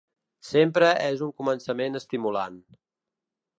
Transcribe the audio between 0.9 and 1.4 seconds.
és un